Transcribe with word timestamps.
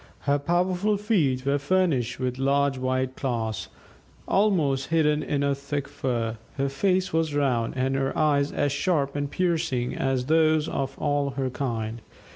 Her 0.21 0.39
powerful 0.39 0.97
feet 0.97 1.45
were 1.45 1.59
furnished 1.59 2.19
with 2.19 2.39
large 2.39 2.75
white 2.79 3.15
claws, 3.15 3.67
almost 4.27 4.87
hidden 4.87 5.21
in 5.21 5.43
her 5.43 5.53
thick 5.53 5.87
fur; 5.87 6.37
her 6.55 6.69
face 6.69 7.13
was 7.13 7.35
round, 7.35 7.75
and 7.77 7.93
her 7.95 8.17
eyes 8.17 8.51
as 8.51 8.71
sharp 8.71 9.15
and 9.15 9.29
piercing 9.29 9.93
as 9.95 10.25
those 10.25 10.67
of 10.67 10.97
all 10.97 11.29
her 11.37 11.51
kind. 11.51 12.01